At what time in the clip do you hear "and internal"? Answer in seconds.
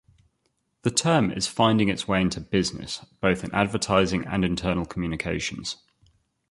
4.25-4.87